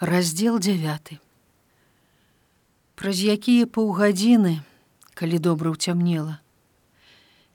[0.00, 1.16] Раздел 9.
[3.00, 4.60] Праз якія паўгадзіны,
[5.16, 6.36] калі добра ўцямнела,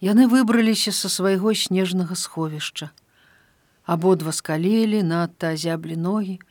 [0.01, 2.89] яны выбраліся са свайго снежнага сховішча.
[3.85, 6.41] Абодва скалелі, надта азяблі ногі,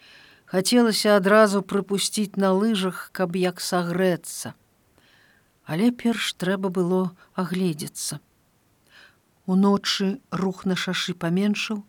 [0.46, 4.54] хацелася адразу прыпусціць на лыжах, каб як сагрэцца.
[5.66, 8.22] Але перш трэба было агледзецца.
[9.50, 11.82] Уночы рух на шашы паменшаў,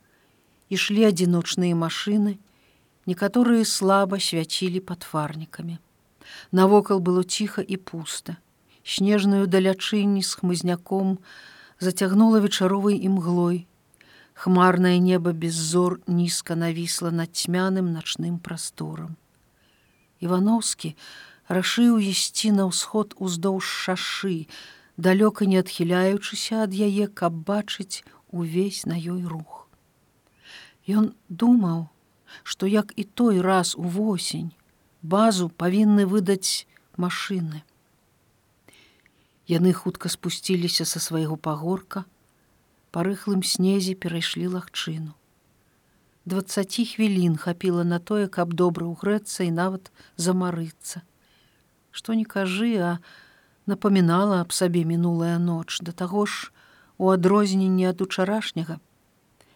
[0.74, 2.42] ішлі адзіночныя машыны,
[3.12, 5.78] некаторыя слаба свяцілі пад фарнікамі.
[6.52, 8.38] Навокал было ціха і пуста.
[8.84, 11.20] Снежную далячынні з хмызняком
[11.80, 13.68] зацягнула вечаровай імглой.
[14.34, 19.20] Хмарнае неба без зор нізка навісла над цьмяным начным прасторам.
[20.24, 20.96] Івановскі
[21.52, 24.48] рашыў ісці на ўсход уздоўж шашы,
[24.98, 29.68] далёка не адхіляючыся ад яе, каб бачыць увесь на ёй рух.
[30.88, 31.91] Ён думаў,
[32.44, 34.52] што як і той раз увосень
[35.02, 37.64] базу павінны выдаць машыны.
[39.48, 42.06] Яны хутка спусціліся са свайго пагорка,
[42.92, 45.18] па рыхлым снезе перайшлі лагчыну.
[46.26, 49.90] Двацаці хвілін хапіла на тое, каб добра ўгрэцца і нават
[50.22, 51.02] замарыцца.
[51.90, 52.92] Што не кажы, а
[53.66, 56.54] напамінала аб сабе мінулая ноч, да таго ж
[57.02, 58.78] у адрозненні ад учарашняга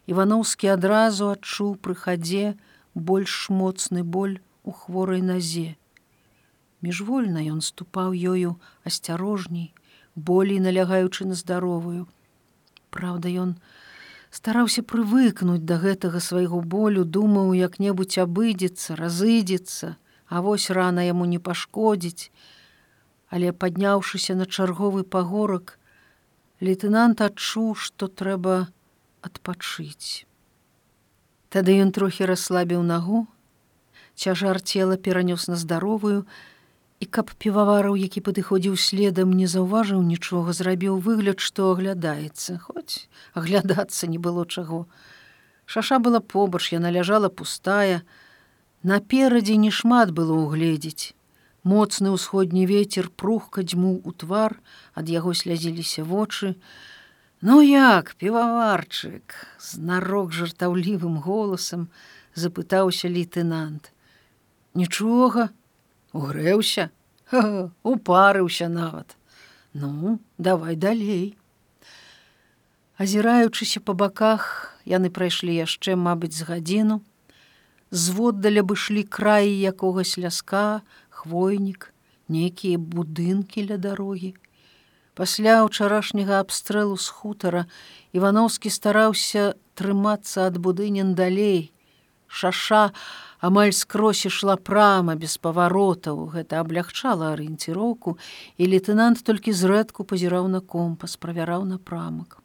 [0.05, 2.53] Івановскі адразу адчуў пры хадзе
[2.93, 5.75] больш моцны боль у хворай назе.
[6.85, 8.51] Міжвольна ён ступаў ёю
[8.85, 9.73] асцярожней,
[10.15, 12.05] болей налягаючы на здаровую.
[12.93, 13.55] Праўда, ён
[14.29, 19.95] стараўся прывыкнуць да гэтага свайго болю, думаў як-небудзь абыдзецца, разыдзецца,
[20.29, 22.29] а вось рана яму не пашкодзіць.
[23.33, 25.79] Але падняўшыся на чарговы пагорак,
[26.61, 28.69] лейтенант адчуў, што трэба,
[29.25, 30.25] адпачыць.
[31.49, 33.25] Тады ён трохі расслабіў нагу,
[34.15, 36.25] цяжар цела перанёс на здаровую,
[36.99, 44.07] і каб півавараў, які падыходзіў следам, не заўважыў нічога, зрабіў выгляд, што аглядаецца, хоць аглядацца
[44.07, 44.85] не было чаго.
[45.65, 48.01] Шаша была побач, яна ляжала пустая.
[48.83, 51.13] Наперадзе не шмат было ўгледзець.
[51.65, 54.59] Моцны ўсходні вецер прухка дзьму ў твар,
[54.93, 56.53] ад яго слязіліся вочы,
[57.47, 61.83] Ну як піваварчык з нарок жартаўлівым голасам
[62.33, 63.91] запытаўся лейтенант.
[64.73, 65.53] Нічога,
[66.09, 66.89] угрэўся,
[67.91, 69.13] упарыўся нават.
[69.77, 71.37] Ну, давай далей.
[72.97, 76.97] Азіраючыся па баках, яны прайшлі яшчэ, мабыць, з гадзіну.
[77.91, 80.81] Зводдаля бышлі краі якогось ляска,
[81.13, 81.93] хвойнік,
[82.25, 84.33] нейкія будынкі ля дарогі.
[85.15, 87.63] Пасля ўчарашняга абстрэлу з хутара
[88.11, 91.71] Івановскі стараўся трымацца ад будынен далей.
[92.27, 92.91] Шаша
[93.39, 96.35] амаль скрозь ішла прама без паваротаў.
[96.35, 98.19] Гэта аблягчала арыенціроўку,
[98.59, 102.43] і лейтенант толькі зрэдку пазіраў на компас, правяраў напрамак.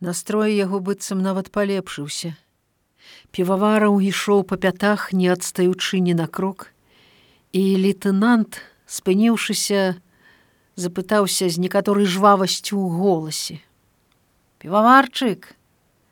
[0.00, 2.32] Настрой яго быццам нават палепшыўся.
[3.36, 6.72] Півавараў ішоў па пятах, не адстаючы ні на крок.
[7.52, 10.00] І лейтенант, спыніўшыся,
[10.76, 13.58] запытаўся з некаторай жвавасцю ў голасе.
[14.58, 15.54] Піваварчык,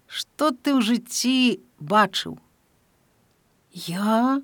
[0.07, 2.37] што ты ў жыцці бачыў?
[3.73, 4.43] Я?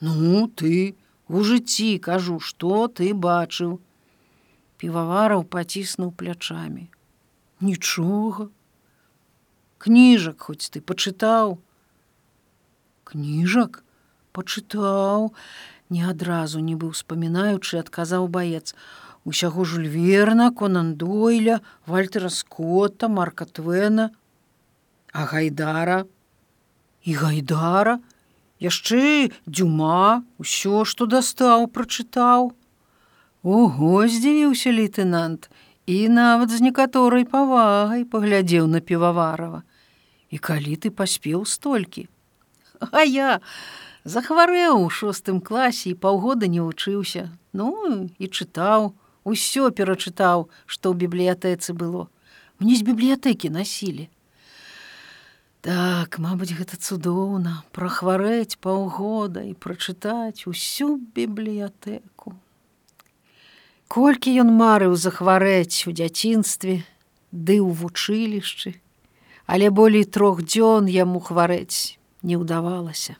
[0.00, 0.94] Ну, ты
[1.28, 3.80] у жыцці кажу, што ты бачыў.
[4.76, 6.90] Півавараў паціснуў плячамі.
[7.64, 8.52] Нічога.
[9.80, 11.58] Кніжак хоць ты пачытаў.
[13.04, 13.80] Кніжак
[14.36, 15.32] пачытаў,
[15.88, 18.74] не адразу нібы ўспамінаючы, адказаў баец
[19.24, 24.10] усяго жульверна, конандойля, вальтера скотта, марка твена,
[25.12, 26.04] а гайдара
[27.04, 28.00] і гайдара,
[28.60, 32.52] яшчэ дзюма, усё, што дастаў, прачытаў.
[33.44, 35.50] Ого, здзівіўся лейтенант
[35.86, 39.62] і нават з некаторай павагай паглядзеў на піваварова.
[40.32, 42.08] І калі ты паспеў столькі.
[42.90, 43.40] А я
[44.04, 50.94] захварэў у шостым класе і паўгода не вучыўся, ну і чытаў, усё перачытаў, што ў
[51.04, 52.08] бібліятэцы было.
[52.60, 54.08] Мне з бібліятэкі насілі.
[55.64, 62.36] Так, мабыць, гэта цудоўна, прахварэць паўгода і прачытаць усю бібліятэку.
[63.88, 66.84] Колькі ён марыў захварэць у дзяцінстве,
[67.32, 68.76] ды ў вучылішчы,
[69.48, 73.16] але болей трох дзён яму хварэць не ўдавалася.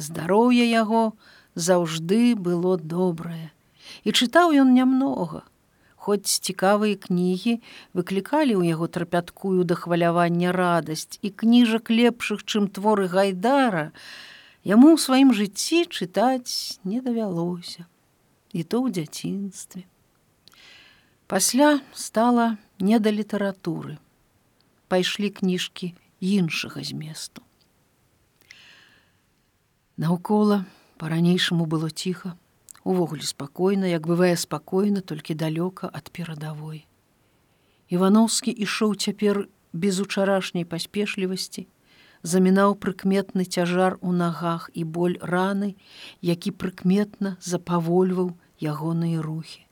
[0.00, 1.12] Здароўе яго
[1.54, 3.52] заўжды было добрае
[4.08, 5.44] і чытаў ён нямнога.
[6.08, 7.60] Хоць цікавыя кнігі
[7.92, 13.92] выклікалі ў яго трапяткую да хвалявання радасць і кніжак лепшых, чым творы гайдара,
[14.68, 17.86] Яму ў сваім жыцці чытаць не давялося,
[18.52, 19.86] і то ў дзяцінстве.
[21.30, 23.96] Пасля стала не да літаратуры.
[24.88, 27.44] Пайшлі кніжкі іншага зместу.
[29.96, 30.64] Наўкола
[31.00, 32.34] па-ранейшаму было ціха,
[32.88, 36.86] увогуле спакойна, як бывае спакойна толькі далёка ад перадавой.
[37.88, 41.68] Івановскі ішоў цяпер без учарашняй паспешлівасці,
[42.22, 45.76] замінаў прыкметны цяжар у нагах і боль раны,
[46.20, 49.64] які прыкметна запавольваў ягоныя рухі.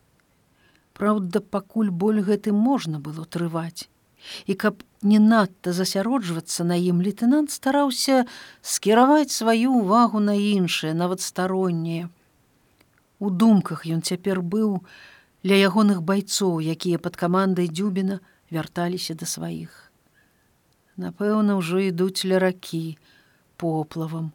[0.97, 3.89] Праўда, пакуль боль гэты можна было трываць.
[4.47, 8.25] І каб не надта засяроджвацца на ім лейтенант стараўся
[8.63, 12.09] скіраваць сваю ўвагу на іншае, нават староннее.
[13.19, 14.85] У думках ён цяпер быў
[15.47, 18.21] ля ягоных байцоў, якія пад камандай дзюбіна
[18.53, 19.91] вярталіся да сваіх.
[20.97, 22.97] Напэўна, ўжо ідуць ля ракі
[23.57, 24.33] поплавам.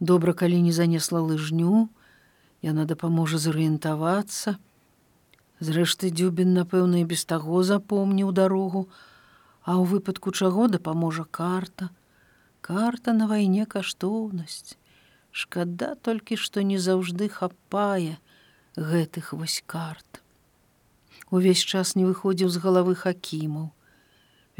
[0.00, 1.88] Добра, калі не занесла лыжню,
[2.64, 4.56] яна дапаможа зарыентавацца.
[5.62, 8.88] Зрэшты дзюбін, напэўна, і без таго запомніў дарогу,
[9.62, 11.90] а ў выпадку чаго дапаможа карта.
[12.60, 14.76] Карта на вайне каштоўнасць.
[15.32, 18.20] Шкада толькі, што не заўжды хапае
[18.76, 20.20] гэтых вось карт.
[21.32, 23.70] Увесь час не выходзіў з галавы хакімаў.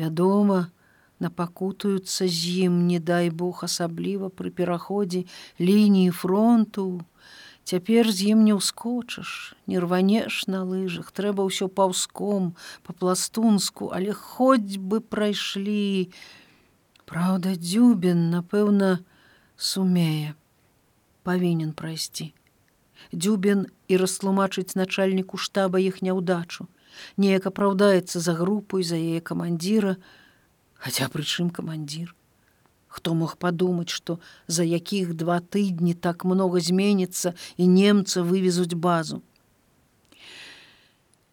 [0.00, 0.72] Вядома,
[1.20, 5.24] напакутаюцца з ім, не дай Бог асабліва пры пераходзе
[5.60, 7.04] лініі фронту.
[7.68, 14.80] Цяпер з ім не ўскочыш, не рванеш на лыжах, трэба ўсё паўском, па-пластунску, але хоць
[14.80, 16.08] бы прайшлі.
[17.04, 19.04] Праўда, дзюбін, напэўна,
[19.54, 20.34] сумее,
[21.22, 22.32] павінен прайсці.
[23.12, 26.68] Дзюбін і растлумачыць начальніку штаба іх няўдачу.
[27.16, 29.96] Неяк апраўдаецца за групу і за яе камандзіра,
[30.82, 32.10] Хаця прычым камандзір.
[32.90, 39.22] Хто мог падумаць, што за якіх два тыдні так многа зменіцца і немца вывезуць базу.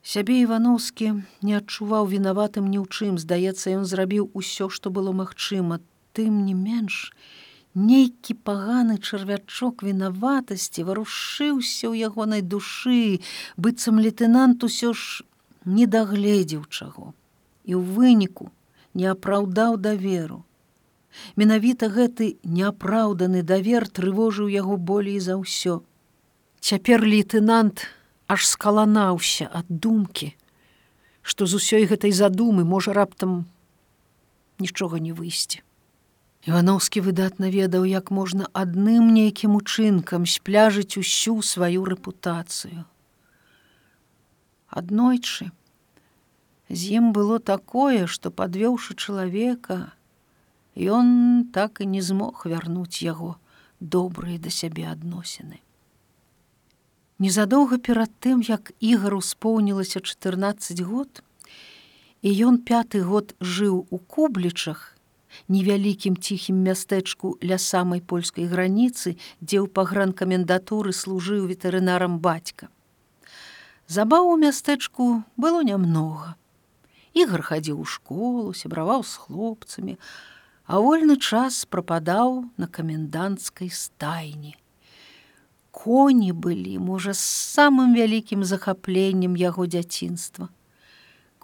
[0.05, 1.09] Сябе Івановскі
[1.41, 5.81] не адчуваў вінаватым ні ў чым, здаецца, ён зрабіў усё, што было магчыма,
[6.13, 7.09] тым не менш,
[7.75, 13.21] нейкі паганы чарвячок вінаватасці варушыўся ў ягонай душы,
[13.57, 15.23] быццам лейтенант усё ж
[15.65, 17.13] не дагледзеў чаго.
[17.65, 18.49] І ў выніку,
[18.93, 20.43] не апраўдаў даверу.
[21.35, 25.81] Менавіта гэты неапраўданы давер трывожыў яго болей за ўсё.
[26.59, 27.85] Цяпер лейтенант
[28.27, 30.33] аж скаланаўся ад думкі,
[31.21, 33.45] што з усёй гэтай задумы можа раптам
[34.59, 35.61] нічога не выйсці.
[36.47, 42.87] Івановскі выдатна ведаў, як можна адным нейкім учынкам спляжыць усю сваю рэпутацыю.
[44.71, 45.51] Аднойчы,
[46.69, 49.91] з ім было такое, што падвёўшы чалавека,
[50.79, 53.35] ён так і не змог вярнуць яго
[53.79, 55.59] добрыя да сябе адносіны.
[57.19, 61.19] Незадоўга перад тым, як ігар успоўнілася 14 год,
[62.23, 64.95] і ён пяты год жыў у кублічах,
[65.47, 72.67] невялікім ціхім мястэчку ля самай польскай граніцы, дзе ў пагранкамендатуры служыў ветэрынарам бацька.
[73.87, 76.35] Забаў у мястэчку было нямнога.
[77.13, 79.97] Ігар хадзіў у школу, сябраваў з хлопцамі,
[80.69, 84.53] а вольны час прападаў на каменданцкай стайні.
[85.71, 90.49] Коні былі, можа, з самым вялікім захапленнем яго дзяцінства.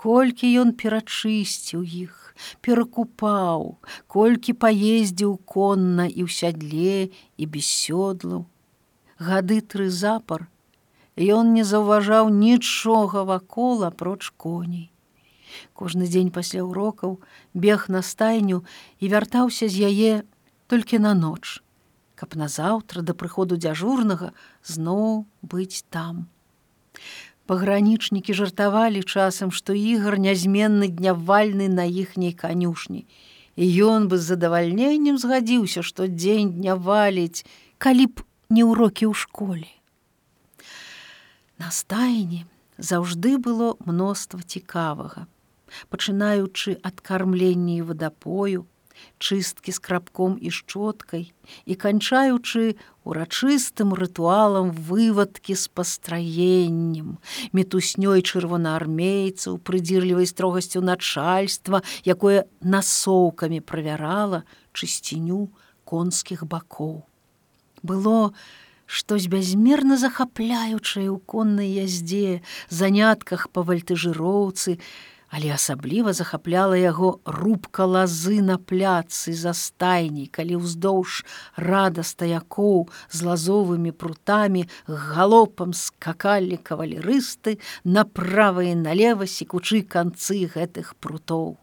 [0.05, 2.17] Колькі ён перачысціў іх,
[2.61, 3.63] перакупаў,
[4.05, 7.09] колькі паездзіў конна і ў сядле
[7.41, 8.45] і без сёдлаў.
[9.17, 10.45] Гады тры запар,
[11.15, 14.91] Ён не заўважаў нічога вакол апроч коней.
[15.73, 17.21] Кожны дзень пасля урокаў
[17.53, 18.65] бег на стайню
[18.99, 20.13] і вяртаўся з яе
[20.67, 21.63] толькі на ноч,
[22.19, 26.27] каб назаўтра да прыходу дзяжурнага зноў быць там.
[27.45, 33.05] Пагранічнікі жартавалі часам, што ігар нязменны днявальны на іхняй канюшні.
[33.55, 37.45] І ён бы з задавальненнем згадзіўся, што дзень дня валіць,
[37.77, 39.69] калі б не ўрокі ў школе.
[41.61, 42.43] На стайні
[42.77, 45.29] заўжды было мноства цікавага
[45.89, 48.65] пачынаючы ад кармлення і вадапою,
[49.19, 51.31] чысткі з крабком і шчоткай
[51.65, 57.21] і канчаючы урачыстым рытуалам вывадкі з пастраеннем,
[57.53, 64.43] мітуснёй чырвонаармейцаў, прыдзірлівай строгасцю начальства, якое насоўкамі правярала
[64.73, 65.53] чысціню
[65.85, 67.05] конскіх бакоў.
[67.85, 68.33] Было
[68.85, 74.81] штось бязмерна захапляючае ў коннай яздзе, занятках па вальтыжыроўцы,
[75.35, 81.25] Але асабліва захапляла яго рубка лазы на пляцы за стайней, калі ўздоўж
[81.59, 91.59] рада стаякоў з лазовымі прутамі галопам скакалі кавалерысты направа і налева секучы канцы гэтых прутоў.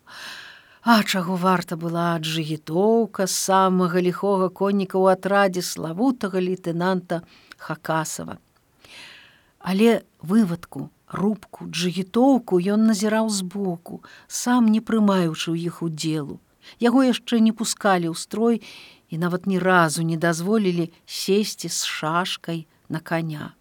[0.85, 7.25] А чаго варта была аджыгітоўка самага ліхога конніка ў атрадзе славутага лейтенанта
[7.57, 8.37] Хакасава.
[9.65, 16.41] Але вывадку рубку, джигітоўку ён назіраў збоку, сам не прымаючы ў іх удзелу.
[16.81, 18.63] Яго яшчэ не пускалі ў строй
[19.13, 23.55] і нават ні разу не дазволілі сесці з шашкай на коня.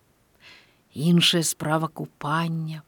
[0.93, 2.83] Іншая справа купання.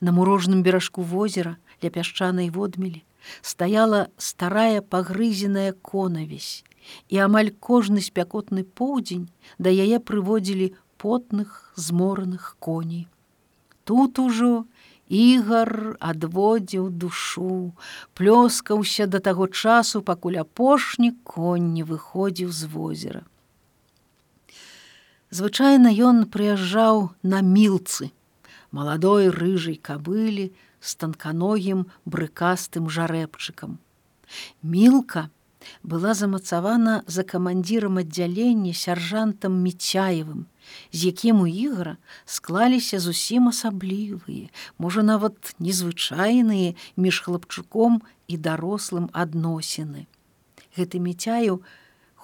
[0.00, 3.02] На мурожным беражку возера ля пясчанай водмелі
[3.42, 6.64] стаяла старая пагрызеная конавесь,
[7.08, 9.28] і амаль кожны спякотны поўдзень
[9.58, 13.08] да яе прыводзілі потных змораных коней.
[13.88, 14.68] Тут ужо
[15.08, 17.72] ігар адводзіў душу,
[18.12, 23.22] плёскаўся да таго часу, пакуль апошні конь не выходзіў з возера.
[25.32, 28.12] Звычайна ён прыязджаў на мілцы,
[28.76, 30.52] маладой рыжай кабылі
[30.84, 33.80] з танканогім брыкастым жарэбчыкам.
[34.60, 35.28] Мілка
[35.82, 40.46] была замацавана за камандзірам аддзялення сяржантам міцяевым,
[40.92, 44.48] з якім у ігра склаліся зусім асаблівыя,
[44.78, 50.06] можа нават незвычайныя між хлапчуком і дарослым адносіны.
[50.76, 51.62] Гэты міцяю,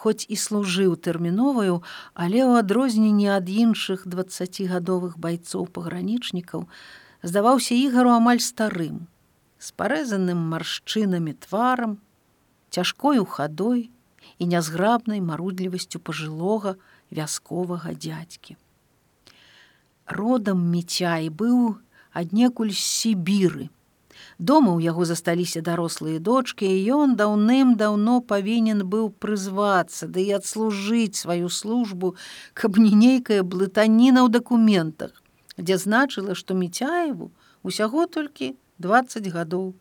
[0.04, 1.80] хоць і служыў тэрміноваю,
[2.12, 6.68] але ў адрозненні ад іншых двадцацігадовых байцоў пагранічнікаў
[7.24, 9.08] здаваўся ігару амаль старым,
[9.56, 11.96] з парэзаным маршчынамі тварам,
[12.74, 13.90] цяжкою хадой
[14.38, 16.74] і нязграбнай марудлівасцю пажылога,
[17.14, 18.58] вясковага дзядзькі.
[20.10, 21.78] Родам міцяй быў
[22.12, 23.70] аднекуль з сібіры.
[24.38, 30.30] Дома ў яго засталіся дарослыя дочки, і ён даўным-даўно павінен быў прызвацца, ды да і
[30.38, 32.14] адслужыць сваю службу,
[32.54, 35.14] каб не нейкая блытаніна ў дакументах,
[35.58, 37.30] дзе значыла, што міцяеву
[37.62, 39.74] усяго толькі 20 гадоў.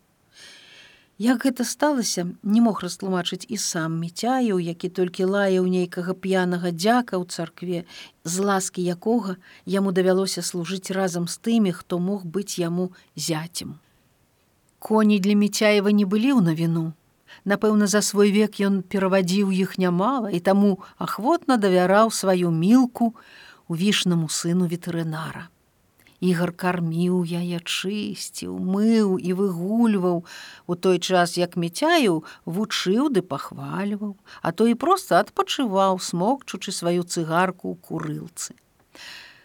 [1.18, 7.14] Як гэта сталася, не мог растлумачыць і сам міцяю, які толькі лаяў нейкага п'янага дзяка
[7.14, 7.84] ў царкве,
[8.26, 13.78] з ласкі якога яму давялося служыць разам з тымі, хто мог быць яму зяцем.
[14.82, 16.98] Коні для міцяева не былі ў навіну.
[17.46, 23.14] Напэўна, за свой век ён перавадзіў іх нямала і таму ахвотна давяраў сваю мілку
[23.70, 25.46] у вішнаму сыну ветэрынара.
[26.24, 34.16] Ігар карміў яе чысціў, мыў і выгульваў у той час, як міцяю вучыў ды пахвальваў,
[34.40, 38.56] а то і проста адпачываў, смокчучы сваю цыгарку ў курылцы.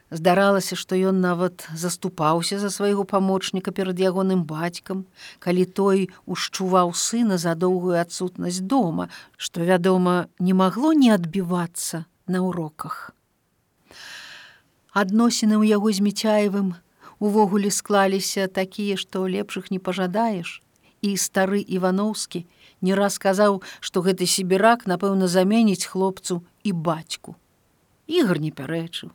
[0.10, 5.06] Здаралася, што ён нават заступаўся за свайго памочніка перад ягоным бацькам,
[5.44, 12.42] калі той ушчуваў сына за доўгую адсутнасць дома, што, вядома, не магло не адбівацца на
[12.42, 13.10] уроках
[15.02, 16.76] адносіны ў яго з міцяевым
[17.20, 20.62] увогуле склаліся такія, што лепшых не пажадаеш.
[21.02, 22.46] І стары Івановскі
[22.82, 27.36] не раз сказаў, што гэты сібірак, напэўна, заменіць хлопцу і бацьку.
[28.08, 29.12] Ігор не пярэчыў.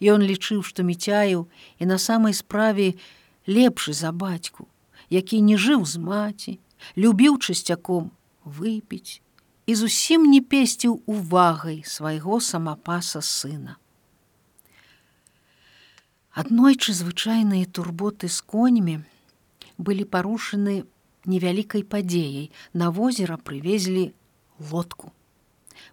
[0.00, 1.48] Ён лічыў, што міцяю
[1.78, 2.94] і на самай справе
[3.46, 4.68] лепшы за бацьку,
[5.10, 6.58] які не жыў з маці,
[6.96, 8.10] любіў часцяком
[8.44, 9.22] выпіць
[9.66, 13.78] і зусім не песціў увагай свайго самапаса сына.
[16.32, 18.92] Аднойчы звычайныя турботы з коньмі
[19.76, 20.84] былі парушаны
[21.28, 22.48] невялікай падзеяй.
[22.72, 24.14] На возера прывезлі
[24.70, 25.12] лодку.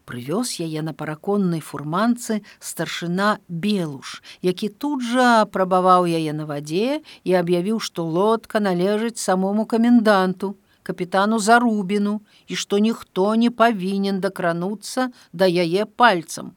[0.08, 7.36] Прывёз яе на параконнай фурманцы старшына Белуш, які тут жа прабаваў яе на вадзе і
[7.36, 15.52] аб'явіў, што лодка належыць самому каменданту, капітану Зарубіну і што ніхто не павінен дакрануцца да
[15.52, 16.56] яе пальцам.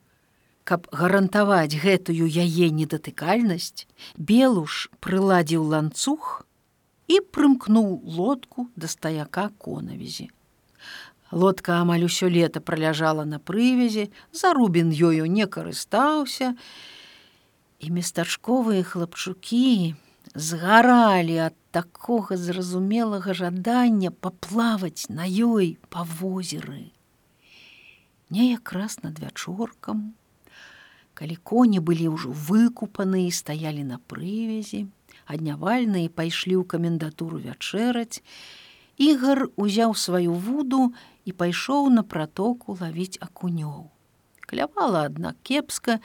[0.64, 6.46] Каб гарантаваць гэтую яе недатыкальнасць, Белуш прыладзіў ланцуг
[7.10, 7.88] і прымкнуў
[8.18, 10.30] лодку да стаяка конавізі.
[11.32, 16.54] Лодка амаль усё лета праляжала на прывязі, зарубін ёю не карыстаўся,
[17.82, 19.96] і местачковыя хлапчукі
[20.34, 26.92] згаралі ад такога зразумелага жадання паплаваць на ёй па возеры.
[28.30, 30.14] Неяк раз над вячоркам,
[31.14, 34.88] калі коні былі ўжо выкупаны і стаялі на прывязі,
[35.26, 38.22] аднявальныя пайшлі ў камендатуру вячэраць,
[39.00, 40.92] Ігар узяў сваю вуду
[41.24, 43.88] і пайшоў на пратоку лавіць акунёў.
[44.44, 45.98] Клявала аднак кепска,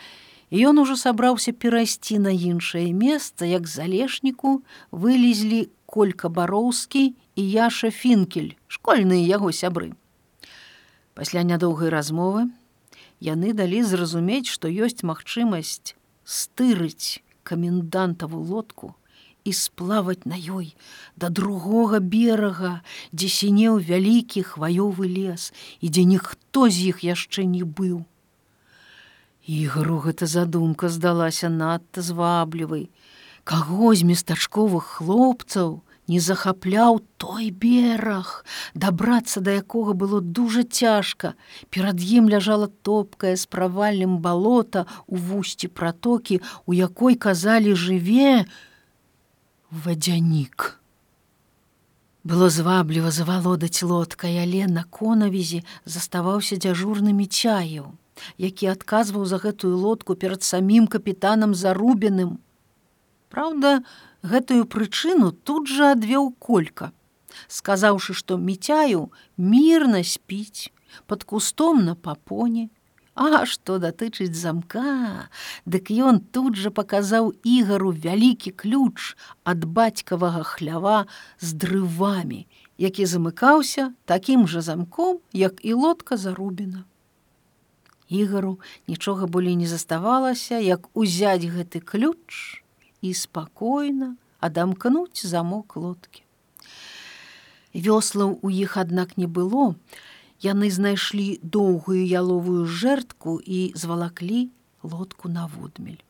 [0.49, 7.91] і ён ужо сабраўся перайсці на іншае месца, як залешніку вылезлі колька бароўскі і яша
[7.91, 9.91] фінкель школьныя яго сябры.
[11.13, 12.47] Пасля нядоўгай размовы
[13.19, 18.93] яны далі зразумець што ёсць магчымасць стырыць камендантаву лодку
[19.47, 20.75] і сплаваць на ёй
[21.15, 22.83] да другога берага,
[23.15, 28.03] дзе сінеў вялікі хваёвы лес і дзе ніхто з іх яшчэ не быў.
[29.47, 32.89] Ігару гэта задумка здалася надта зваблівай.
[33.47, 41.35] Каго з местачковых хлопцаў не захапляў той бераг, дабрацца да якога было дужа цяжка.
[41.69, 48.47] Перад ім ляжала топкая з правальным балота у вусці пратокі, у якой казалі жыве,
[49.71, 50.79] вадзянік.
[52.27, 57.95] Было звабліва завалодаць лодкай, але на конавізе заставаўся дзяжурнымі чаяў,
[58.37, 62.39] які адказваў за гэтую лодку перад самім капітанам зарубеным.
[63.29, 63.83] Праўда,
[64.23, 66.91] гэтую прычыну тут жа адвёў колька,
[67.47, 70.71] сказаўшы, што міцяю мірна спіць
[71.05, 72.69] под кустом на папоне,
[73.17, 75.25] А што датычыць замка,
[75.65, 80.99] дык ён тут жа паказаў ігару вялікі ключ ад бацькавага хлява
[81.41, 82.45] з дрывамі,
[82.77, 86.85] які замыкаўся такім жа замком, як і лодка зарубена.
[88.05, 92.61] Ігару нічога болей не заставалася, як узяць гэты ключ
[93.01, 96.23] і спакойна адамкнуць замок лодкі.
[97.73, 99.75] Вёслаў у іх аднак не было,
[100.41, 104.49] яны знайшлі доўгую яловую жэртку і звалаклі
[104.83, 106.01] лодку на водмель.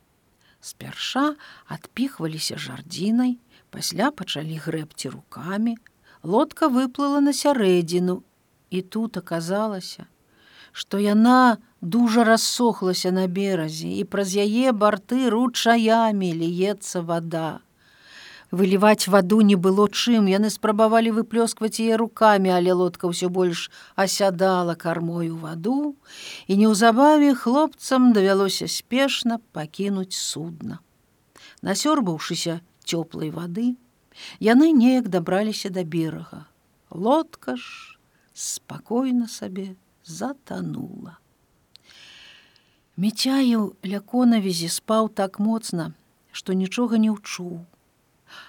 [0.62, 1.36] Спярша
[1.67, 3.38] адпіхваліся жардзінай,
[3.70, 5.77] пасля пачалі грэбці рукамі,
[6.24, 8.24] лодка выплыла на сярэдзіну,
[8.70, 10.08] і тут аказалася,
[10.77, 17.48] што яна дужа рассохлася на беразе і праз яе барты ручаямі ліецца вода.
[18.51, 23.63] Выліваць ваду не было чым, яны спрабавалі выплёскваць яе рукамі, але лодка ўсё больш
[23.98, 25.98] асядала кармою ваду,
[26.46, 30.79] і неўзабаве хлопцам давялося спешна пакінуць судна.
[31.65, 33.73] Насёрбаўшыся цёплай вады,
[34.39, 36.45] яны неяк дабраліся да берага.
[36.93, 37.97] Лодка ж
[38.32, 39.73] спакойна сабе
[40.08, 41.17] затанула.
[42.98, 45.91] Міцяю ля конавізе спаў так моцна,
[46.32, 47.65] што нічога не ўчуў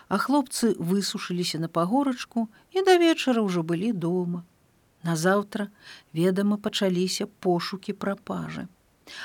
[0.09, 4.45] а хлопцы высушыліся на пагорачку і да вечара ўжо былі дома.
[5.07, 5.69] Назаўтра,
[6.13, 8.67] ведама, пачаліся пошукі прапажы.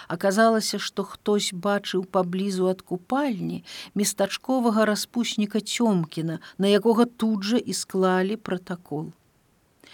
[0.08, 3.64] Аказалася, што хтось бачыў паблізу ад купальні
[3.96, 9.12] местачковага распусніка Цёмкіна, на якога тут жа і склалі пратакол.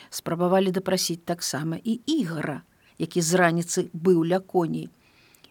[0.09, 2.61] Спрабавалі дапрасіць таксама і ігара,
[2.97, 4.89] які з раніцы быў ля коней,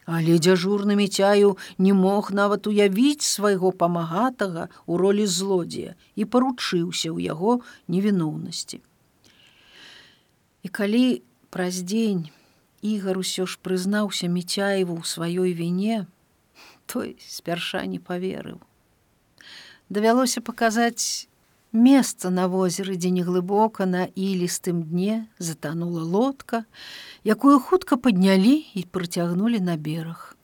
[0.09, 7.29] Але дзяжурны міцяю не мог нават уявіць свайго памагатага ў ролі злодзея і паручыўся ў
[7.29, 7.61] яго
[7.93, 8.81] невіноўнасці.
[10.65, 11.21] І калі
[11.53, 12.33] праз дзень
[12.81, 16.09] ігар усё ж прызнаўся міцяеву ў сваёй віне,
[16.89, 18.65] той спярша не поверыў.
[19.93, 21.29] Давялося паказаць
[21.73, 26.65] месца на возеры, дзе неглыбока на ілістым дне затанула лодка,
[27.25, 30.37] якую хутка паднялі і прыцягнулі на бераг.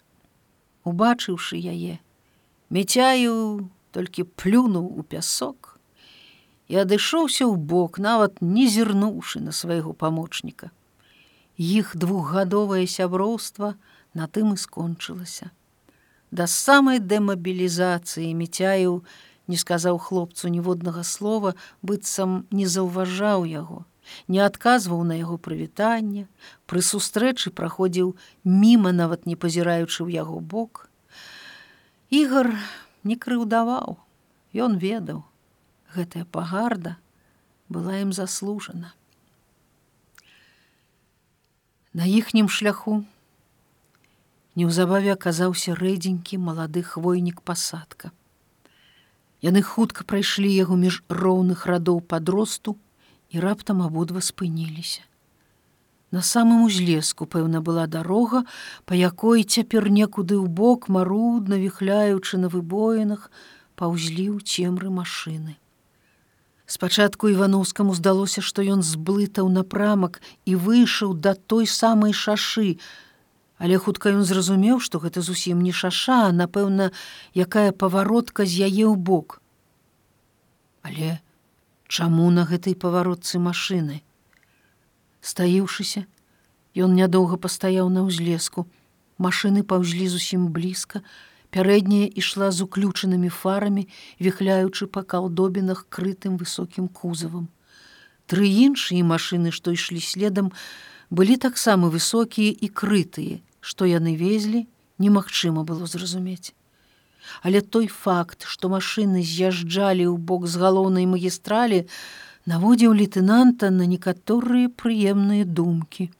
[0.84, 1.98] Убачыўшы яе,
[2.68, 5.80] мецяю толькі плюнуў у пясок
[6.68, 10.70] і адышоўся ў бок, нават не зірнуўшы на свайго памочніка.
[11.56, 13.76] Іх двухгадовае сяброўства
[14.14, 15.52] на тым і скончылася.
[16.34, 19.04] Да самай дэмабілізацыі мецяю,
[19.46, 23.84] не сказаў хлопцу ніводнага слова, быццам не заўважаў яго,
[24.28, 26.28] не адказваў на яго прывітанне,
[26.66, 30.88] пры сустрэчы праходзіў міма нават не пазіраючы ў яго бок.
[32.08, 32.54] Ігар
[33.04, 33.98] не крыўдаваў,
[34.54, 35.24] Ён ведаў,
[35.98, 36.94] гэтая пагарда
[37.66, 38.94] была ім заслужана.
[41.90, 43.02] На іхнім шляху
[44.54, 48.14] неўзабаве аказаўся рэдзенькі малады хвойнік пасадка.
[49.44, 52.78] Яны хутка прайшлі яго між роўных радоў падросту
[53.28, 55.04] і раптам абодва спыніліся.
[56.14, 58.44] На самым узлеску, пэўна, была дарога,
[58.88, 63.28] па якой цяпер некуды ў бок марудна віхляючы на выбоінах,
[63.76, 65.58] паўзлі ў цемры машыны.
[66.64, 72.80] Спачатку івановскаму здалося, што ён зблытаў напрамак і выйшаў да той самай шашы,
[73.58, 76.90] Але хутка ён зразумеў, што гэта зусім не шаша, а напэўна,
[77.34, 79.40] якая паваротка з яе ў бок.
[80.82, 81.20] Але
[81.88, 84.02] чаму на гэтай паваротцы машыны?
[85.22, 86.04] Стаіўшыся,
[86.74, 88.66] ён нядоўга пастаяў на ўзлеску.
[89.16, 91.06] Машыны паўзлі зусім блізка,
[91.54, 93.86] Пярэдняя ішла з уключанымі фарамі,
[94.18, 97.46] віхляючы па калдобінах крытым высокім кузавам.
[98.26, 100.50] Тры іншыя машыны, што ішлі следам,
[101.14, 104.66] былі таксама высокія і крытыя, што яны везлі,
[104.98, 106.52] немагчыма было зразумець.
[107.42, 111.86] Але той факт, што машыны з'язджалі ў бок з галоўнай магістралі,
[112.44, 116.10] наводзіў лейтенанта на некаторыя прыемныя думкі.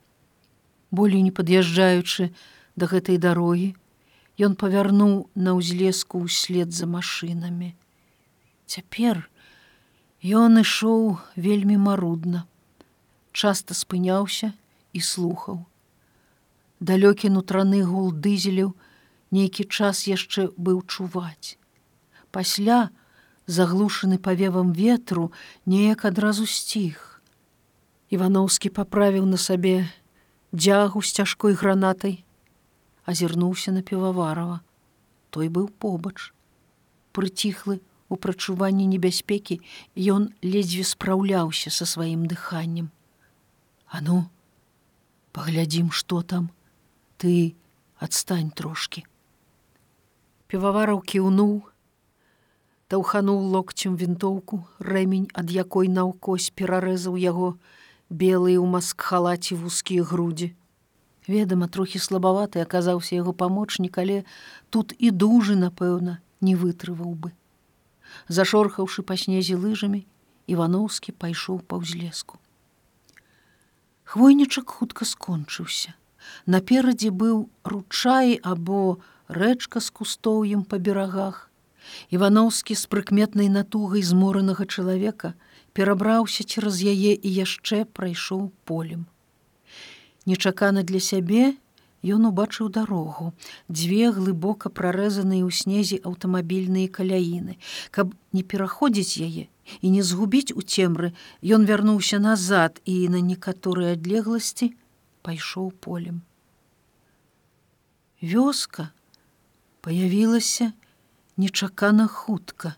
[0.91, 2.31] Болей не пад'язджаючы
[2.77, 3.75] да гэтай дарогі,
[4.35, 7.71] Ён павярнуў на ўзлеску ўслед за машынамі.
[8.67, 9.31] Цяпер
[10.27, 12.43] ён ішоў вельмі марудна,
[13.31, 14.51] часта спыняўся
[14.95, 15.67] і слухаў.
[16.81, 18.75] Далёкі нутраны гул дызеляў
[19.35, 21.59] нейкі час яшчэ быў чуваць.
[22.31, 22.91] Пасля,
[23.47, 25.33] заглушаны павевам ветру,
[25.67, 27.23] неяк адразу сціх.
[28.11, 29.87] Івановскі паправіў на сабе
[30.53, 32.23] дзягу з цяжкой гранатай,
[33.05, 34.61] азірнуўся на піваварова.
[35.31, 36.31] Той быў побач.
[37.11, 39.59] Прыціхлы у прачуванні небяспекі
[39.99, 42.91] ён ледзьве спраўляўся са сваім дыханнем.
[43.87, 44.27] А ну,
[45.35, 46.49] паглядзім, што там,
[47.19, 47.59] ты
[47.99, 49.05] адстань трошки.
[50.47, 51.55] Півавараў кіўнуў,
[52.93, 57.49] таўхануў локцем вінтоўку, рэмень, ад якой наўкось перарэзаў яго
[58.11, 60.55] белыя ў маскхалаці вузкія грудзі.
[61.27, 64.23] Ведама, трохі слабаваты аказаўся яго памочнік, але
[64.71, 67.33] тут і дужы, напэўна, не вытрываў бы.
[68.29, 70.05] Зашорхаўшы па снезе лыжамі,
[70.47, 72.37] Івановскі пайшоў па ўзлеску.
[74.05, 75.95] Хвойнічак хутка скончыўся.
[76.47, 81.49] Наперадзе быў ручай або рэчка з кустоўем па берагах.
[82.11, 85.35] Івановскі з прыкметнай натугай зморанага чалавека
[85.73, 89.09] перабраўся цераз яе і яшчэ прайшоў полем.
[90.27, 91.57] Нечакана для сябе
[92.05, 93.33] ён убачыў дарогу,
[93.69, 97.57] дзве глыбока прарэзаныя ў снезе аўтамабільныя каляіны.
[97.91, 99.49] Каб не пераходзіць яе
[99.81, 104.73] і не згубіць у цемры, ён вярнуўся назад і на некаторыя адлегласці
[105.23, 106.23] пайшоў полем.
[108.21, 108.91] Вёска
[109.81, 110.73] паявілася
[111.37, 112.77] нечакана хутка,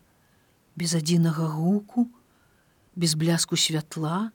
[0.75, 2.07] без адзінага гуку,
[2.95, 4.31] без бляску святла,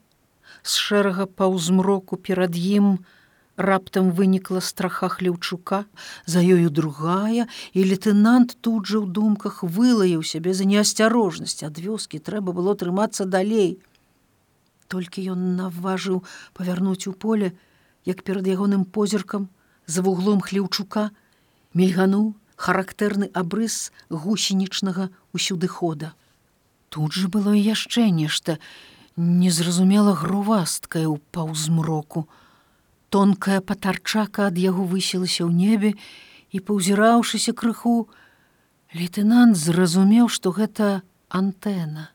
[0.63, 3.03] з шэрага паўзмроку перад ім
[3.57, 5.85] раптам вынікла страха хлеўчука,
[6.25, 12.19] за ёю другая, і лейтенант тут жа ў думках вылаяў сябе за неасцярожнасць ад вёскі
[12.19, 13.77] трэба было трымацца далей.
[14.87, 17.53] Толькі ён наважыў павярнуць у поле,
[18.05, 19.49] як перад ягоным позіркам
[19.85, 21.11] за вуглом хлеўчука
[21.73, 26.13] мільгануў характэрны абрыс гусенічнага ўсюды хода.
[26.89, 28.57] Тут жа было яшчэ нешта,
[29.17, 32.29] незразумела грувасткая ў паўзмроку.
[33.13, 35.91] Тонкая патарчака ад яго высілася ў небе
[36.49, 38.09] і паўзіраўшыся крыху,
[38.97, 40.87] лейтенант зразумеў, што гэта
[41.29, 42.09] антэна.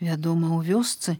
[0.00, 1.18] Вядома, у вёсцы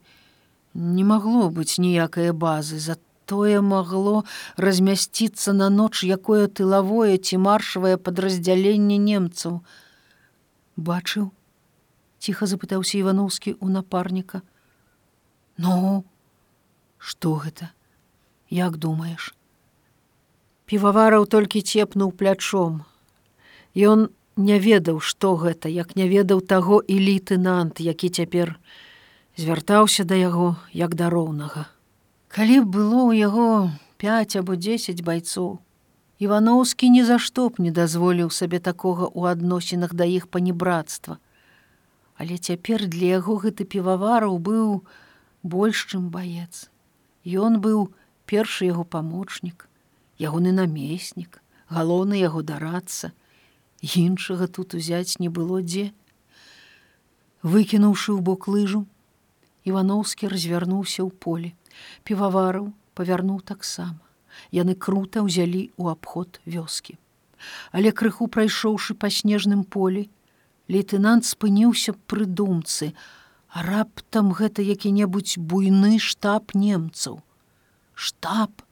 [0.72, 4.24] не магло быць ніякай базы, затое магло
[4.56, 9.60] размясціцца на ноч якое тылавое ці маршавае падраздзяленне немцаў.
[10.76, 11.32] Бачыў,
[12.18, 14.42] ціха запытаўся івановскі у напарніка
[15.58, 16.04] ну
[16.98, 17.70] что гэта
[18.50, 19.34] як думаешь
[20.68, 22.84] півавараў толькі цепнуў плячом.
[23.72, 28.54] Ён не ведаў што гэта як не ведаў таго і лейтенант які цяпер
[29.40, 31.64] звяртаўся да яго як да роўнага.
[32.28, 35.56] Калі б было ў яго 5 або 10 байцоў
[36.20, 41.16] івановскі ні за што б не дазволіў сабе такога ў адносінах да іх панібратства.
[42.20, 44.84] Але цяпер для яго гэты півавараў быў
[45.42, 46.68] больш чым баец.
[47.24, 47.88] Ён быў
[48.28, 49.64] першы яго памочнік,
[50.20, 51.40] ягоны намеснік,
[51.72, 53.12] галоўны яго дарацца.
[53.80, 55.92] іншага тут узяць не было дзе.
[57.42, 58.84] Выкінуўшы ў бок лыжу,
[59.68, 61.50] Івановскі развярнуўся ў поле.
[62.04, 64.00] Півавараў павярнуў таксама.
[64.50, 66.98] Яны крута ўзялі ў абход вёскі.
[67.70, 70.08] Але крыху прайшоўшы па снежным полі,
[70.68, 72.92] лейтенант спыніўся пры думцы,
[73.48, 77.22] а раптам гэта які-небудзь буйны штаб немцаў.
[77.98, 78.62] Штаб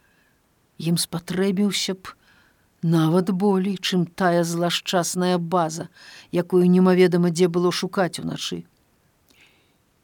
[0.79, 2.15] ім спатрэбіўся б
[2.87, 5.89] нават болей, чым тая злашчасная база,
[6.31, 8.63] якую немаведама дзе было шукаць уначы.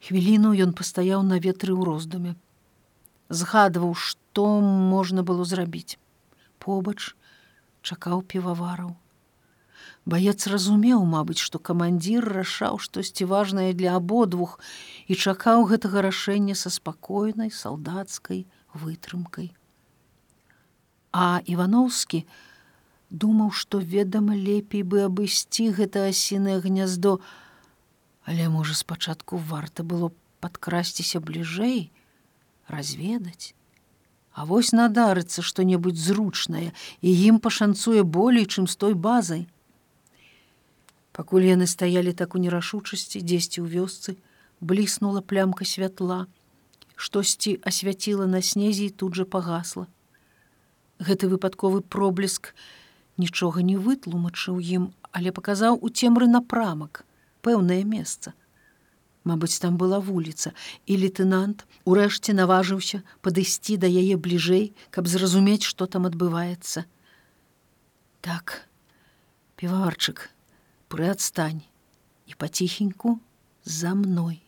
[0.02, 2.34] Хвіліну ён пастаяў на ветры ў роздуме.
[3.30, 4.46] Згадваў, што
[4.94, 6.02] можна было зрабіць.
[6.58, 7.14] Побач
[7.86, 8.96] чакаў півавараў.
[10.02, 14.58] Баец разумеў, мабыць, што камандзір рашаў штосьці важнае для абодвух
[15.06, 18.42] і чакаў гэтага рашэння са спакойнай салдацкай
[18.74, 19.52] вытрымкай.
[21.12, 22.24] А Івановскі
[23.10, 27.20] думаў, што ведама лепей бы абысці гэта асінае гняздо,
[28.24, 31.92] але можа спачатку варта было падкрасціся бліжэй,
[32.68, 33.54] разведаць.
[34.32, 36.72] А вось надарыцца што-небудзь зручнае
[37.04, 39.44] і ім пашанцуе болей, чым з той базай.
[41.12, 44.16] Пакуль яны стаялі так у нерашучасці дзесьці ў вёсцы,
[44.64, 46.24] бліснула плямка святла,
[46.96, 49.86] штосьці асвяціла на снезе і тут жа пагасла.
[50.98, 52.54] Гэты выпадковы пробліск
[53.18, 57.04] нічога не вытлумачыў ім, але паказаў у цемры напрамак,
[57.42, 58.34] пэўнае месца.
[59.24, 60.50] Мабыць, там была вуліца,
[60.86, 66.86] і лейтенант урэшце наважыўся падысці да яе бліжэй, каб зразумець, што там адбываецца.
[68.22, 68.66] Так,
[69.54, 70.30] піварчык,
[70.90, 71.62] прыадстань
[72.26, 73.18] і паціхеньку
[73.62, 74.42] за мной.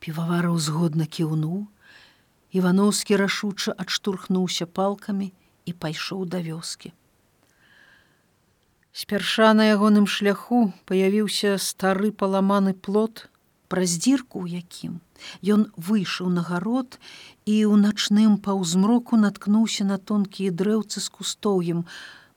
[0.00, 1.68] Півавара ўзгодна кіўнуў,
[2.50, 5.28] Івановскі рашуча адштурхнуўся палкамі
[5.68, 6.90] і пайшоў да вёскі.
[8.90, 13.28] Спярша на ягоным шляху паявіўся стары паламаны плот,
[13.70, 14.98] праз дзірку, у якім
[15.54, 16.98] ён выйшаў на гарод
[17.46, 21.84] і ў начным паўзмроку наткнуўся на тонкія дрэўцы з кустоўем,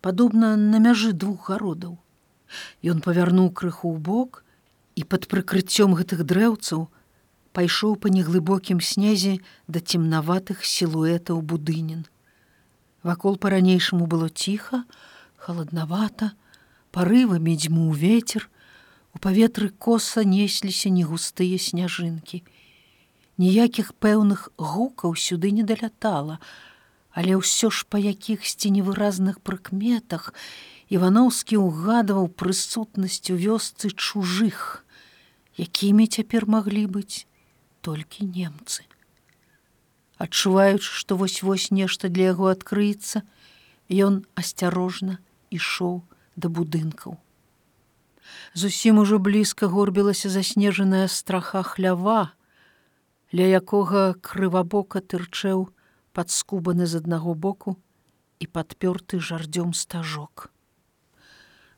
[0.03, 1.97] падобна на мяжы двух гародаў.
[2.83, 4.43] Ён павярнуў крыху ў бок
[4.99, 6.85] і пад прыкрыццём гэтых дрэўцаў
[7.53, 9.37] пайшоў па неглыбокім снезе
[9.67, 12.03] да цемнаватых сілуэтаў будынін.
[13.03, 14.83] Вакол па-ранейшаму было ціха,
[15.37, 16.33] халаднавата,
[16.91, 18.49] парывамі дзьму ветер,
[19.13, 22.41] у паветры коса несліся негустыя сняжынкі.
[23.37, 26.39] Ніякіх пэўных гукаў сюды не далятала,
[27.13, 30.33] але ўсё ж па якіхсьці невыразных прыкметах,
[30.93, 34.85] Івановскі ўгадваў прысутнасць у вёсцы чужых,
[35.57, 37.25] якімі цяпер маглі быць
[37.87, 38.85] толькі немцы.
[40.23, 43.23] Адчуваючы, што вось-вось нешта для яго адкрыецца,
[43.91, 45.19] ён асцярожна
[45.51, 45.99] ішоў
[46.35, 47.19] да будынкаў.
[48.55, 52.31] Зусім ужо блізка горбілася заснежаная страха хлява,
[53.35, 55.67] ля якога крывабока тырчэў
[56.15, 57.77] падскубаны з аднаго боку
[58.39, 60.53] і падпёрты жардзём стажок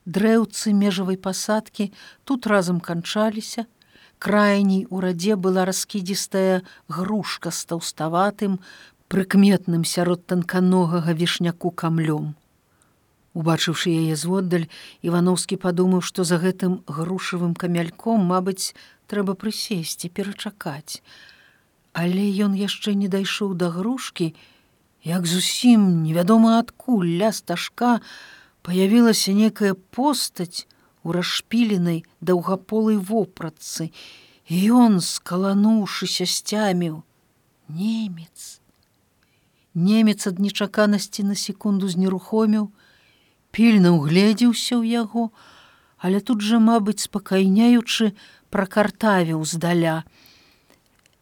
[0.06, 1.90] дрэўцы межавай пасадкі
[2.24, 3.66] тут разам канчаліся.
[4.18, 8.58] Крайній у радзе была раскідзістая грушка з таўставатым,
[9.12, 12.34] прыкметным сярод танканогага вішняку камлём.
[13.36, 14.64] Убачыўшы яе зводдаль,
[15.04, 18.72] Івановскі падумаў, што за гэтым грушавым камяльком, мабыць,
[19.06, 21.04] трэба прысесці, перачакаць.
[21.92, 24.32] Але ён яшчэ не дайшоў да грушкі,
[25.04, 28.00] як зусім невядома адкуль ля стажка,
[28.64, 30.64] появілася некая постаць
[31.06, 33.90] у расшпіленай даўгаполай вопратцы.
[34.50, 37.02] І ён скалануўшыся сцяміў
[37.70, 38.60] немец.
[39.74, 42.70] Немец ад нечаканасці на секунду знерухоміў
[43.54, 45.30] пільна угледзеўся ў яго
[45.98, 48.12] але тут жа мабыць спакайняючы
[48.54, 50.04] пракартавіў здаля.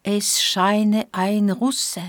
[0.03, 2.05] Эс шайны айн русе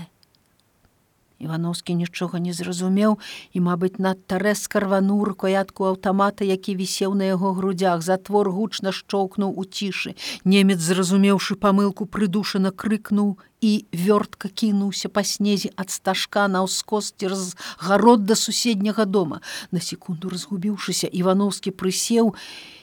[1.39, 3.17] Івановскі нічога не зразумеў
[3.53, 9.53] і, мабыць, надта рэзка рвануў рукоятку аўтамата, які вісеў на яго грудях, затвор гучна шчоўкнуў
[9.53, 10.15] у цішы.
[10.45, 17.57] Немец, зразумеўшы памылку, прыдушана крыкнуў і вёртка кінуўся па снезе ад стажка на ўскос цераз
[17.81, 19.41] гарод да суседняга дома.
[19.71, 22.35] На секунду разгубіўшыся, Івановскі прысеў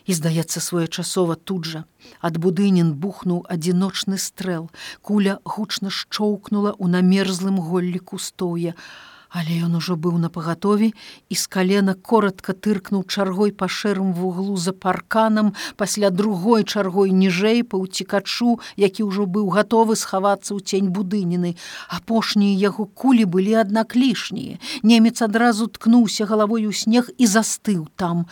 [0.06, 1.84] і здаецца своечасова тут жа.
[2.20, 4.68] Ад будынін бухнуў адзіночны стрэл.
[5.00, 8.74] Куля гучна шчоўкнула ў намерзлым голлі кустоўя
[9.34, 10.92] але ён ужо быў на пагатове
[11.28, 17.66] і з калена коротко тыркнуў чаргой па шэрым вуглу за парканам пасля другой чаргой ніжэй
[17.66, 21.58] па ўцікачу які ўжо быў гатовы схавацца ў цень будыніны.
[21.90, 24.62] Апошнія яго кулі былі аднак лішнія.
[24.86, 28.30] Немец адразу ткнуўся галавой у снег і застыў там.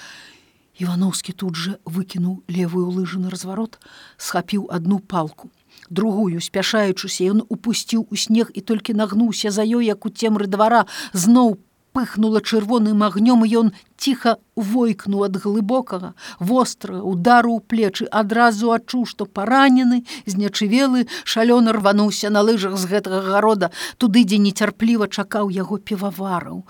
[0.79, 3.79] Івановскі тут жа выкінуў левую лыжу на разварот,
[4.17, 5.51] схапіў одну палку.
[5.93, 10.87] Другую, спяшаючыся, ён упусціў у снег і толькі нагнуўся за ёй, як у цемры двара,
[11.13, 11.61] зноў
[11.93, 13.69] пыхнула чырвоным агнём, і ён
[14.01, 22.33] ціха войкнуў ад глыбокага, вострага удару ў плечы, адразу адчуў, што паранены, знячывелы, шалёна рвануўся
[22.33, 26.65] на лыжах з гэтага гарода, туды, дзе нецярпліва чакаў яго півавараў.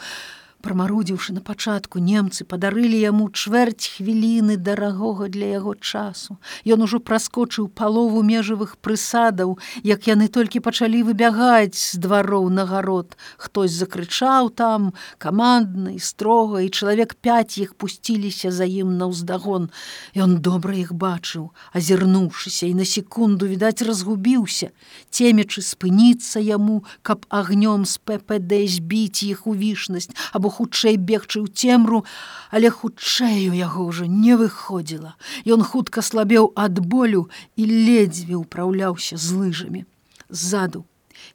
[0.62, 6.38] Прамарудзіўшы на пачатку немцы падарылі яму чвэрць хвіліны дарагога для яго часу.
[6.62, 13.18] Ён ужо праскочыў палову межавых прысадаў, як яны толькі пачалі выбягаць з двароў нагарод.
[13.42, 19.66] Хтось закрычаў там камандны, строга і чалавек пяць іх пусціліся за ім на ўздагон.
[20.14, 24.70] Ён добра іх бачыў, азірнуўшыся і на секунду відаць разгубіўся,
[25.10, 31.48] цемячы спыніцца яму, каб агнём з ППД збіць іх у вішнасць або хутчэй бегчы ў
[31.48, 32.04] цемру,
[32.52, 35.16] але хутчэй у яго ўжо не выходзіла.
[35.48, 39.84] Ён хутка слабеў ад болю і ледзьве ўпраўляўся з лыжамі.
[40.28, 40.84] Ззаду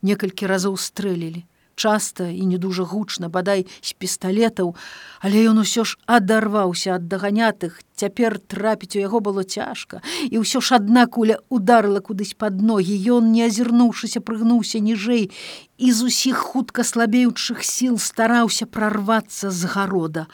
[0.05, 1.43] некалькі разоў стрэлілі
[1.77, 4.73] часта і не дужа гучна бадай з пісталетаў,
[5.21, 10.01] але ён усё ж адарваўся ад даганятых, цяпер трапіць у яго было цяжка.
[10.25, 12.97] І ўсё ж адна куля ударыла кудысь под ногі.
[12.97, 15.29] Ён не азірнуўшыся прыгнуўся ніжэй
[15.77, 20.25] і з усіх хутка слабеючых сіл стараўся прарвацца з гарода.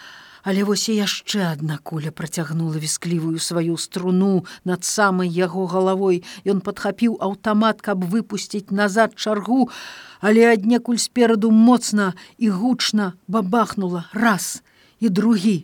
[0.43, 6.23] Але вось і яшчэ адна куля працягнула вісклівую сваю струну над самай яго галавой.
[6.43, 9.71] Ён падхапіў аўтамат, каб выпусціць назад чаргу,
[10.19, 14.59] але аднекуль спераду моцна і гучна бабахнула раз
[14.99, 15.63] і другі.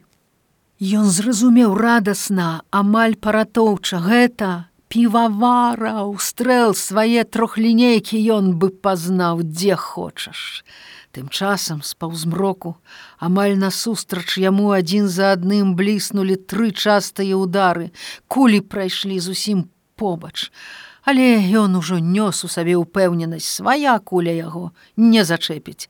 [0.80, 10.66] Ён зразумеў радасна, амаль паратоўча гэта, півавара, устрэл свае трохлінейкі ён бы пазнаў, дзе хочаш.
[11.14, 12.76] Тым часам з паўзмроку,
[13.18, 17.90] амаль насустрач яму адзін за адным бліснулі тры частыя ўдары,
[18.28, 20.50] кулі прайшлі зусім побач.
[21.06, 25.90] Але ён ужо нёс у сабе ўпэўненасць свая куля яго не зачэпіць.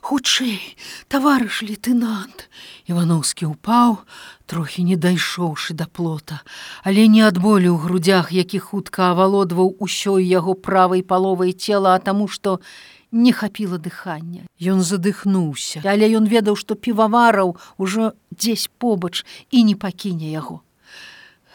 [0.00, 0.76] Хутчэй,
[1.12, 2.48] таварыш лейтенант,
[2.88, 4.00] Івановскі ўпаў,
[4.48, 6.40] трохі не дайшоўшы да плота,
[6.82, 12.00] але не ад болю ў грудях, які хутка авалодваў усёй яго правай паловай цела, а
[12.00, 12.64] таму што
[13.12, 14.48] не хапіла дыхання.
[14.56, 19.20] Ён задыхнуўся, але ён ведаў, што півавараў ужо дзесь побач
[19.52, 20.64] і не пакіне яго.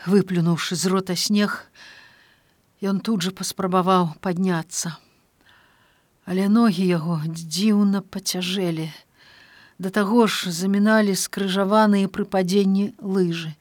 [0.05, 1.65] Выплюнуўшы з рота снег,
[2.85, 5.01] ён тут жа паспрабаваў падняцца.
[6.25, 8.89] Але ногі яго дзіўна пацяжэлі.
[9.77, 13.53] Да таго ж заміналі скрыжаваныя пры падзенні лыжы.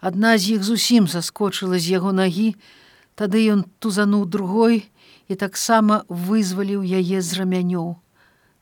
[0.00, 2.54] Адна з іх зусім заскочыла з яго нагі,
[3.18, 4.88] тады ён тузануў другой,
[5.28, 8.00] і таксама вызваліў яе з рамянёў.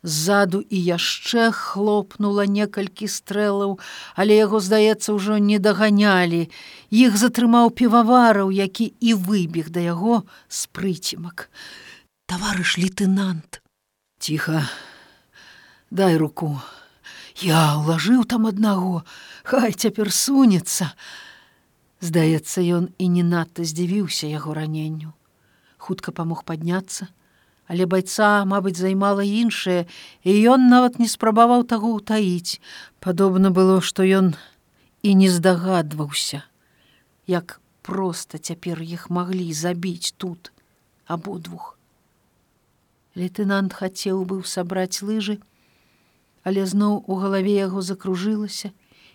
[0.03, 3.79] Ззаду і яшчэ хлопнула некалькі стрэлаў,
[4.15, 6.47] але яго, здаецца, ужо не даганялі.
[6.91, 11.51] Іх затрымаў півавараў, які і выбег да яго з прыцімак.
[12.27, 13.63] Таварыш лейтенант,
[14.19, 14.69] ціха,
[15.91, 16.61] дай руку.
[17.41, 19.05] Я ўлажыў там аднаго,
[19.47, 20.91] Хай цяпер сунецца.
[22.01, 25.15] Здаецца, ён і не надта здзівіўся яго раненню
[25.87, 27.07] хутка памог падняцца,
[27.71, 29.87] але байца, мабыць, займала іншае,
[30.27, 32.59] і ён нават не спрабаваў таго ўтаіць.
[32.99, 34.35] Падобна было, што ён
[35.07, 36.43] і не здагадваўся,
[37.31, 40.51] як проста цяпер іх маглі забіць тут
[41.07, 41.76] абодвух.
[43.17, 45.41] Лейтенант хацеў быў сабраць лыжы,
[46.45, 48.71] але зноў у галаве яго закружылася,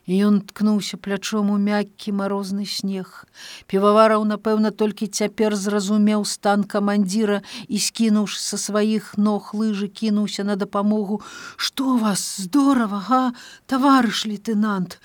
[0.09, 3.29] і ён ткнуўся плячом у мяккі марозны снег.
[3.69, 10.57] Півавараў, напэўна, толькі цяпер зразумеў стан камандзіра і скінуўшы са сваіх ног лыжы кінуўся на
[10.57, 11.21] дапамогу:
[11.55, 13.23] Што вас здорава, га,
[13.69, 14.97] таварыш лейтенант,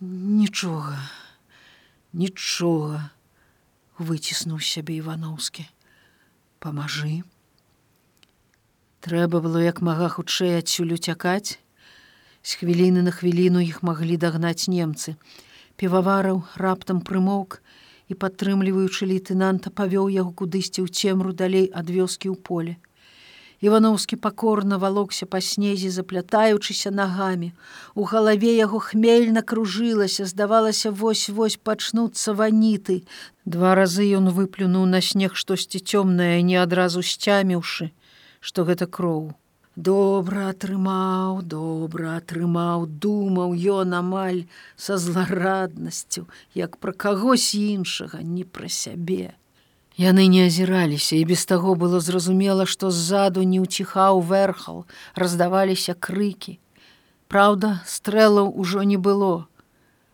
[0.00, 0.94] Нічога,
[2.12, 3.10] нічога,
[3.98, 5.66] выціснуў сябе Івановскі.
[6.62, 7.26] Памажы.
[9.08, 11.56] Трэба было як мага хутчэй адсюль уцякаць,
[12.48, 15.14] З хвіліны на хвіліну іх маглі дагнаць немцы.
[15.80, 17.56] Півавараў раптам прымоўк
[18.12, 22.76] і, падтрымліваючы лейтенанта, павёў яго кудысьці ў цемру далей ад вёскі ў поле.
[23.64, 27.52] Івановскі пакорна валокся па снезе, заплятаючыся нагамі.
[27.94, 33.02] У галаве яго хмельна кружылася, здавалася, вось-вось пачнуцца ваніты.
[33.44, 37.90] Два разы ён выплюнуў на снег штосьці цёмнае, не адразу сцяміўшы,
[38.40, 39.34] што гэта кроў.
[39.78, 44.40] Добра атрымаў, добра атрымаў, думаў ён амаль
[44.74, 49.38] са злараднасцю, як пра кагось іншага, не пра сябе.
[49.98, 54.82] Яны не азіраліся, і без таго было зразумела, што ззаду не ўціхаў верхал,
[55.14, 56.58] раздаваліся крыкі.
[57.30, 59.46] Праўда, стрэлаў ужо не было,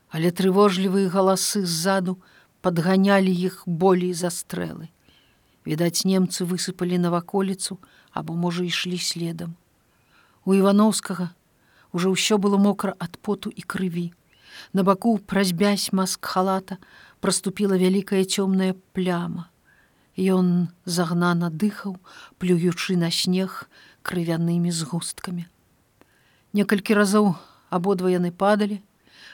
[0.09, 2.21] але трывожлівыя галасы ззаду
[2.61, 4.89] падганялі іх болей за стрэлы.
[5.65, 7.81] Відаць, немцы высыпалі на ваколіцу,
[8.15, 9.55] або можа ішлі следам.
[10.45, 11.35] У івановскага
[11.93, 14.15] уже ўсё было мокра ад поту і крыві.
[14.73, 16.79] На баку праз бязь маск халата
[17.21, 19.51] проступіла вялікая цёмная пляма.
[20.15, 21.99] Ён загнана дыхаў,
[22.39, 23.67] плюючы на снег
[24.07, 25.51] крывянымі згусткамі.
[26.55, 27.35] Некалькі разоў
[27.71, 28.79] абодва яны падалі,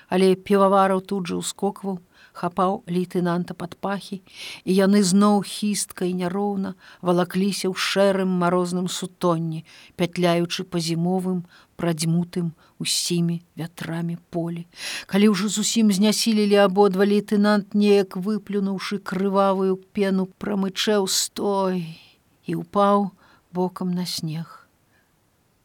[0.08, 2.00] але півавараў тут жа ўскокваў,
[2.32, 4.22] хапаў лейтенанта пад пахі,
[4.64, 9.64] і яны зноў хістка і няроўна валакліся ў шэрым марозным сутонні,
[9.96, 11.44] пятляючы па зімовым,
[11.80, 14.66] прадзьмутым усімі вятрамі полі.
[15.06, 21.96] Калі ўжо зусім знясілілі абодва лейтенант неяк выплюнуўшы крывавую пену прамычэў стой
[22.44, 23.10] і упаў
[23.52, 24.68] бокам на снег.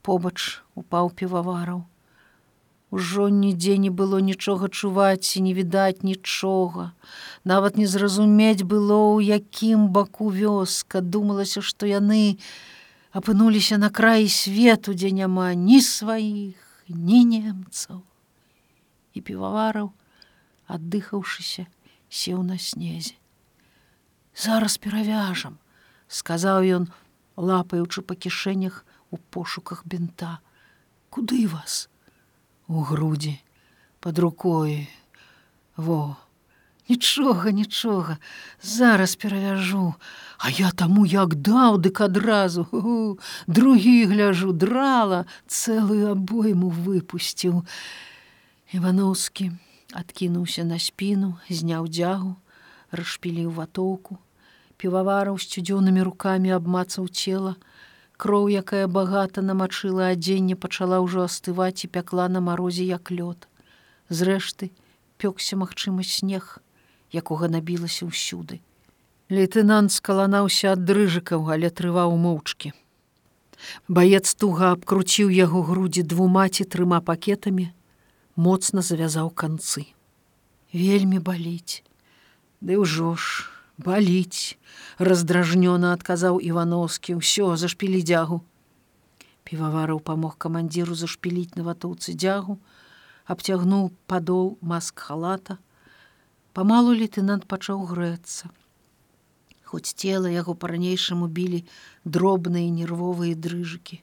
[0.01, 1.83] Побач упаў півавараў,
[2.91, 6.91] Ужо нідзе не было нічога чуваць і не відаць нічога.
[7.43, 12.37] Нават не зразумець было, у якім баку вёска, думалася, што яны
[13.11, 18.05] апынуліся на краі свету, дзе няма ні сваіх, ні немцаў.
[19.17, 19.89] І півавараў,
[20.67, 21.65] аддыхаўшыся,
[22.09, 23.17] сеў на снезе.
[24.35, 25.57] Зараз перавяжам,
[26.07, 26.87] сказаў ён,
[27.35, 30.39] лапаючы па кішэнях у пошуках бінта.
[31.09, 31.89] Куды вас?
[32.67, 33.39] У грудзі,
[33.99, 34.87] под рукой.
[35.77, 36.15] Во,
[36.89, 38.17] Нічога, нічога,
[38.61, 39.93] зараз перавяжу,
[40.37, 42.67] А я таму як даў, дык адразу
[43.47, 47.63] другі гляжу драла, цэлую абойму выпусціў.
[48.75, 49.51] Івановскі
[49.95, 52.35] адкінуўся на спіну, зняў дзягу,
[52.91, 54.19] расшпіліў ватоўку,
[54.75, 57.55] півавараў сцюдзёнымі рукамі абмацаў цела,
[58.17, 63.47] Кроў, якая багата намачыла адзенне, пачала ўжо астываць і пякла на марозе як лёд.
[64.09, 64.71] Зрэшты,
[65.19, 66.59] пёкся магчыма снег,
[67.11, 68.61] якога набілася ўсюды.
[69.29, 72.71] Лейтенант скаланаўся ад дрыжыкаў, але трываў моўчкі.
[73.87, 77.71] Баец туга абкруціў яго грудзі двума ці трыма пакетамі,
[78.35, 79.87] моцна завязаў канцы.
[80.71, 81.83] Вельмі баліць,
[82.61, 84.57] Ды ўжо ж, баліць
[84.99, 88.39] раздражнёна адказаў ивановскі ўсё зашпілі дзягу.
[89.43, 92.57] Півавараў памог камандзіру зашпіліць на ватоўцы дзягу
[93.25, 95.57] абцягнуў падол маск халата.
[96.53, 98.49] Памалу лейтенант пачаў грэцца.
[99.65, 101.65] Хоць цела яго па-ранейшаму білі
[102.05, 103.99] дробныя нервовыя дрыжыкі.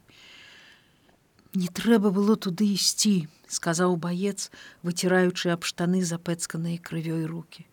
[1.57, 4.49] Не трэба было туды ісці сказаў баец
[4.85, 7.65] выціраючы аб штаны запэцканыя крывёй руки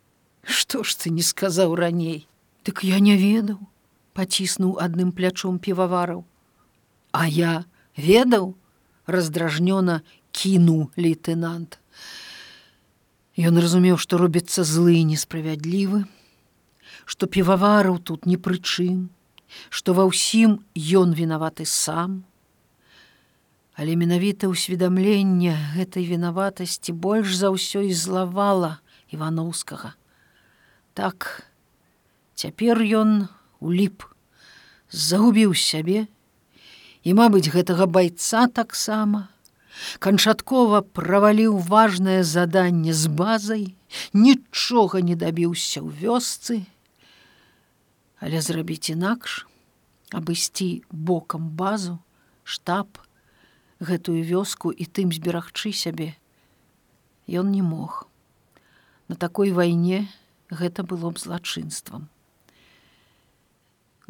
[0.43, 2.27] Што ж ты не сказаў раней?
[2.65, 3.59] Дык я не ведаў,
[4.15, 6.25] паціснуў адным плячом півавараў.
[7.13, 7.65] А я
[7.97, 8.55] ведаў,
[9.07, 11.81] раздражнёна кінуў лейтенант.
[13.37, 16.05] Ён разумеў, што робіцца злы і несправядлівы,
[17.05, 19.11] што півавараў тут ні пры чым,
[19.71, 22.23] што ва ўсім ён вінаваты сам.
[23.75, 28.79] Але менавіта ўсведамленне гэтай вінаватасці больш за ўсё і злавала
[29.09, 29.97] івановскага.
[30.95, 31.47] Так,
[32.35, 33.29] цяпер ён
[33.61, 34.05] уліп,
[34.91, 36.07] загубіў сябе,
[37.07, 39.29] і, мабыць, гэтага байца таксама,
[40.03, 43.65] канчаткова праваліў важнае заданне з базай,
[44.13, 46.67] нічога не дабіўся ў вёсцы,
[48.21, 49.47] але зрабіць інакш,
[50.11, 52.01] абысці бокам базу,
[52.43, 52.99] штаб,
[53.81, 56.17] гэтую вёску і тым зберагчы сябе,
[57.31, 58.09] Ён не мог.
[59.07, 60.11] На такой вайне,
[60.51, 62.11] гэта было б злачынствам.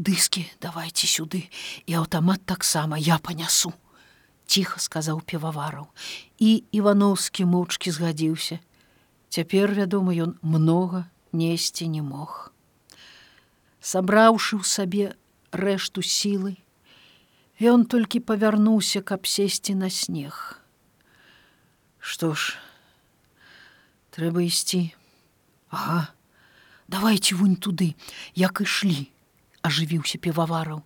[0.00, 1.44] Дыскі давайте сюды
[1.84, 3.72] і аўтамат таксама я панясу
[4.50, 5.86] ціха сказаў півавараў.
[6.42, 8.58] І івановскі моўчкі згадзіўся.
[9.30, 12.50] Цяпер вядома ён многа несці не мог.
[13.78, 15.06] Сабраўшы ў сабе
[15.54, 16.58] рэшту сілы
[17.60, 20.58] ён толькі павярнуўся каб сесці на снег.
[22.00, 22.56] Што ж
[24.10, 24.90] трэба ісці?
[25.70, 26.08] Ага
[26.90, 27.94] давайте вунь туды
[28.34, 29.06] як ішлі
[29.62, 30.82] ажывіўся півавараў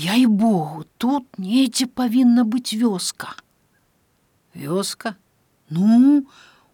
[0.00, 3.36] я і богу тут недзе павінна быць вёска
[4.56, 5.16] вёска?
[5.68, 6.24] Ну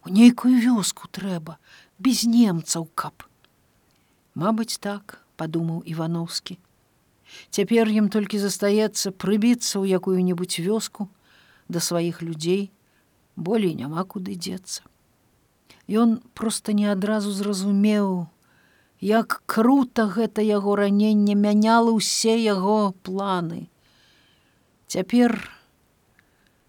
[0.05, 1.59] у нейкую вёску трэба
[1.99, 3.27] без немцаў каб
[4.39, 6.59] Мабыць так падумаў ивановскі
[7.51, 11.11] цяпер ім толькі застаецца прыбіцца ў якую-небудзь вёску
[11.67, 12.71] да сваіх людзей
[13.35, 14.87] болей няма куды дзецца
[15.89, 18.29] Ён проста не адразу зразумеў,
[19.01, 23.69] як круто гэта яго раненне мяняла ўсе яго планы.
[24.89, 25.39] Цяпер,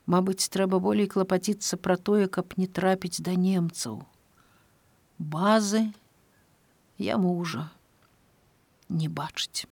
[0.09, 4.01] Мабыць, трэба болей клапаціцца пра тое, каб не трапіць да немцаў.
[5.21, 5.93] Базы
[6.97, 7.69] яму ўжо
[8.89, 9.69] не бачыць.